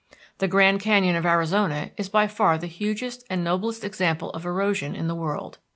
The 0.39 0.47
Grand 0.47 0.79
Canyon 0.79 1.15
of 1.15 1.27
Arizona 1.27 1.91
is 1.95 2.09
by 2.09 2.25
far 2.25 2.57
the 2.57 2.65
hugest 2.65 3.23
and 3.29 3.43
noblest 3.43 3.83
example 3.83 4.31
of 4.31 4.47
erosion 4.47 4.95
in 4.95 5.07
the 5.07 5.13
world. 5.13 5.59